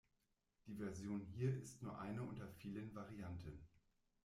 Die 0.65 0.73
Version 0.73 1.21
hier 1.35 1.55
ist 1.61 1.83
nur 1.83 1.99
eine 1.99 2.23
unter 2.23 2.47
vielen 2.49 2.91
Varianten. 2.95 3.67